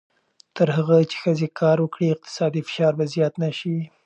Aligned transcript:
تر 0.55 0.67
هغه 0.77 0.97
چې 1.11 1.17
ښځې 1.23 1.47
کار 1.59 1.77
وکړي، 1.81 2.07
اقتصادي 2.09 2.61
فشار 2.67 2.93
به 2.99 3.05
زیات 3.13 3.33
نه 3.43 3.49
شي. 3.59 3.77